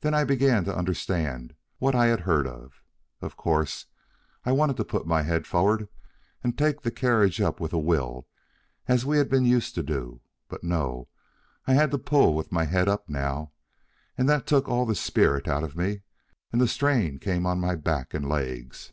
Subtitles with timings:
[0.00, 2.82] Then I began to understand what I had heard of.
[3.22, 3.86] Of course,
[4.44, 5.86] I wanted to put my head forward
[6.42, 8.26] and take the carriage up with a will
[8.88, 11.06] as we had been used to do; but no,
[11.68, 13.52] I had to pull with my head up now,
[14.18, 16.00] and that took all the spirit out of me,
[16.50, 18.92] and the strain came on my back and legs.